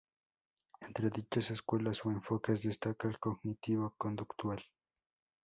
Entre 0.79 1.11
dichas 1.11 1.51
escuelas 1.51 2.03
o 2.03 2.09
enfoques 2.09 2.63
destaca 2.63 3.07
el 3.07 3.19
cognitivo-conductual. 3.19 4.65